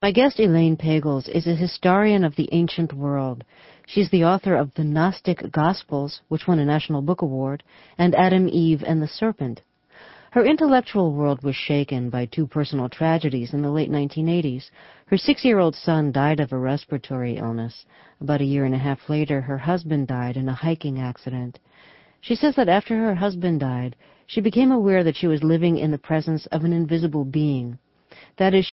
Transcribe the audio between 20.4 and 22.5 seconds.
a hiking accident. She